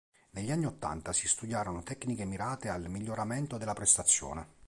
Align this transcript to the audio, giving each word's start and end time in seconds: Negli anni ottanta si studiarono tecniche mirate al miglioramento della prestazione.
Negli 0.31 0.49
anni 0.49 0.65
ottanta 0.65 1.13
si 1.13 1.27
studiarono 1.27 1.83
tecniche 1.83 2.25
mirate 2.25 2.69
al 2.69 2.89
miglioramento 2.89 3.59
della 3.59 3.73
prestazione. 3.73 4.47